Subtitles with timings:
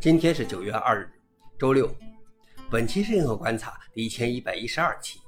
[0.00, 1.06] 今天是九月二日，
[1.58, 1.94] 周六。
[2.70, 5.18] 本期是硬核观察第一千一百一十二期，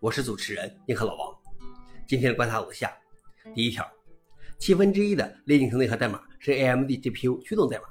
[0.00, 1.32] 我是主持人硬核老王。
[2.04, 2.92] 今天的观察如下：
[3.54, 3.88] 第一条，
[4.58, 7.84] 七分之一的 Linux 内核代码是 AMD GPU 驱动代码。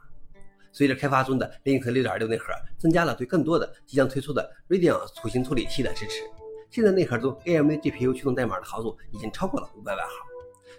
[0.73, 2.47] 随着开发中的 Linux 六点六内核
[2.77, 6.23] 增加了对更多的即将推出的 Radeon 图形处理器的支持，
[6.69, 10.17] 现在内核中 AMD GPU 驱动代码的行数已经超过了五百万行。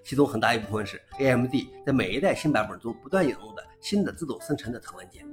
[0.05, 1.55] 其中很大一部分是 AMD
[1.87, 5.27] 在每一代新版本中不断引入的新的自动生成的藤文件。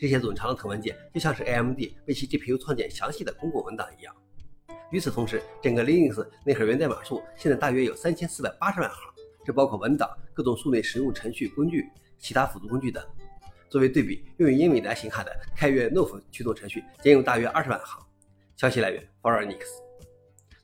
[0.00, 4.16] 这些冗长的藤文件就像是 AMD 为其 GPU 创建详细的公共文档一样。
[4.90, 8.98] 与此同时，整个 Linux 内核源代码数现在大约有三千四百八十万行，
[9.44, 11.86] 这包括文档、各种数内实用程序工具、
[12.18, 13.04] 其他辅助工具等。
[13.68, 18.02] 作为对比，用于英伟达型号的开源 Nov 驱动程序仅有大约二十万行。
[18.56, 19.82] 消息来源 f o r e i g n i x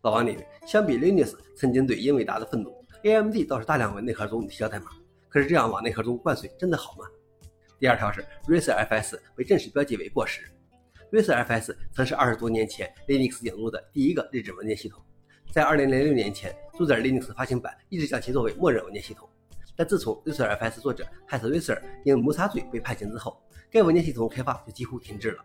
[0.00, 4.86] 老王点评：相比 Linux 曾经对英伟达的愤怒，AMD 倒是大量往内核中提交代码。
[5.28, 7.04] 可是这样往内核中灌水真的好吗？
[7.78, 10.50] 第二条是 RacerFS 被正式标记为过时。
[11.12, 15.02] RacerFS 曾是二十多年前 Linux 引入的第一个日志文件系统，
[15.52, 19.28] 在2006年前，Zuzer Linux 发行版一直将其作为默认文件系统。
[19.76, 23.38] 但自从 RacerFS 作者 Hans Racer 因谋杀罪被判刑之后，
[23.70, 25.44] 该文件系统开发就几乎停滞了。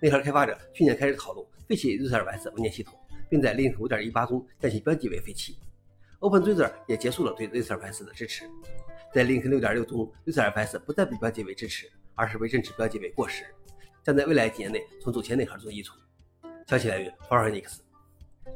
[0.00, 2.92] 内核开发者去年开始讨论废弃 RacerFS 文件系统，
[3.30, 5.56] 并在 Linux 5.18中将其标记为废弃。
[6.20, 8.44] OpenSUSE 也结束了对 RacerFS 的支持。
[9.14, 13.44] 在 Linux 6.6中，RacerFS 不再被标记为支持，而是被正式标记为过时，
[14.02, 15.94] 将在未来几年内从组件内核中移除。
[16.66, 17.82] 消息来源 f o r e n i x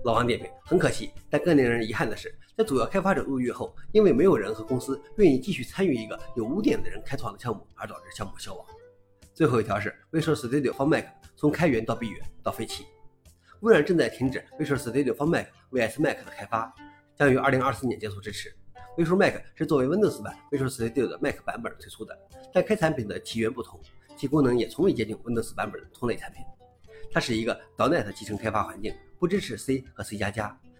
[0.05, 8.67] 老王点评：很可惜，但更令人遗憾的是，在主要开发者入狱后，因为没有人和公司愿意继续参与一个有污点的人开创的项目，而导致项目消亡。
[9.33, 11.05] 最后一条是 Visual Studio for Mac
[11.37, 12.85] 从开源到闭源到废弃，
[13.61, 16.75] 微软正在停止 Visual Studio for Mac vs Mac 的开发，
[17.17, 18.55] 将于2024年结束支持。
[18.97, 22.19] Visual Mac 是作为 Windows 版 Visual Studio 的 Mac 版本推出的，
[22.53, 23.81] 但该产品的起源不同，
[24.17, 26.43] 其功能也从未接近 Windows 版本的同类产品。
[27.11, 30.19] 它是一个 dnet 集成开发环境，不支持 C 和 C++。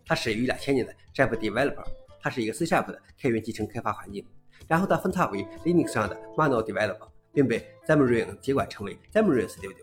[0.05, 1.85] 它始于2000年的 Java Developer，
[2.21, 4.27] 它是一个 C# 的开源集成开发环境。
[4.69, 9.75] 然后它分叉为 Linux 上的 Mono Developer，并被 Xamarin 接管成为 Xamarin Studio。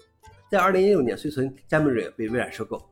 [0.49, 2.89] 在2016年，随存 Xamarin 被微软收购，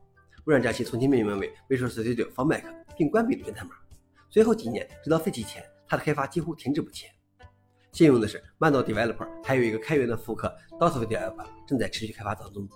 [0.48, 2.64] 微软将其重新命名为 Visual Studio for Mac，
[2.96, 3.72] 并关闭了源代码。
[4.30, 7.10] 随后几年，直到废弃前，它的开发几乎停滞不前。
[7.92, 10.50] 幸运的是，Mando Developer，还有一个开源的复刻
[10.80, 12.66] Dotv Developer 正在持续开发当中。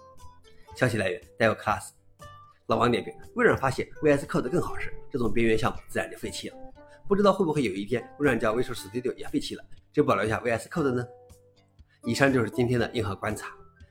[0.77, 1.93] 消息来源 Dev Class。
[2.67, 6.57] 老王点评：微软发现 VS Code 更好时，这种边缘项目自然就废弃了。
[7.09, 11.07] 不知道会不会有一天，微软将 Visual Studio 也废弃了，只保留下 VS Code 呢？
[12.05, 13.49] 以上就是今天的硬核观察。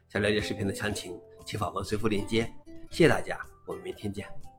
[0.07, 2.43] 想了解视频的详情，请访问随附链接。
[2.91, 4.50] 谢谢大家，我们明天见。